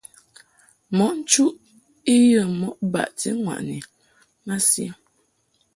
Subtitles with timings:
[0.95, 1.51] Mɔʼ nchuʼ
[2.13, 3.77] I yə mɔʼ baʼti ŋwaʼni
[4.45, 4.85] masi.